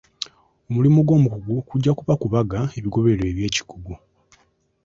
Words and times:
Omulimu 0.67 0.99
gw'omukugu 1.07 1.53
kujja 1.69 1.91
kuba 1.99 2.13
kubaga 2.21 2.59
ebigobererwa 2.77 3.27
eby'ekikugu. 3.31 3.93